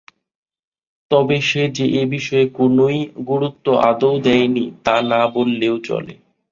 তবে 1.11 1.37
সে 1.41 1.63
যে 1.71 1.85
এ 1.93 2.03
বিষয়ে 2.07 2.45
কোনোই 2.57 2.97
গুরুত্ব 3.29 3.65
আদৌ 3.89 4.13
দেয়নি 4.25 4.65
তা 4.85 4.95
না 5.09 5.21
বললেও 5.35 5.75
চলে। 5.87 6.13